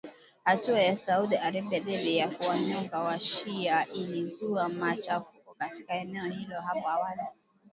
[0.43, 7.21] Hatua ya Saudi Arabia dhidi ya kuwanyonga washia ilizua machafuko katika eneo hilo hapo awali